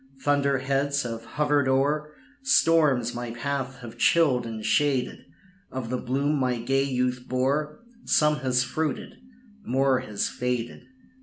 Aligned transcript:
Thunder 0.21 0.57
heads 0.57 1.03
have 1.03 1.23
hovered 1.25 1.67
o'er 1.67 2.09
Storms 2.41 3.13
my 3.13 3.29
path 3.29 3.81
have 3.81 3.99
chilled 3.99 4.47
and 4.47 4.65
shaded; 4.65 5.23
Of 5.71 5.91
the 5.91 5.97
bloom 5.99 6.39
my 6.39 6.57
gay 6.57 6.85
youth 6.85 7.25
bore, 7.27 7.83
Some 8.05 8.37
has 8.37 8.63
fruited 8.63 9.13
more 9.63 9.99
has 9.99 10.27
faded." 10.27 10.87